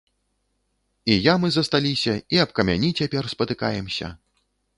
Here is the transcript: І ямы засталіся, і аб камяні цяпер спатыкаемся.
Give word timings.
І 1.11 1.17
ямы 1.33 1.47
засталіся, 1.55 2.13
і 2.37 2.41
аб 2.47 2.57
камяні 2.61 2.89
цяпер 3.01 3.23
спатыкаемся. 3.37 4.07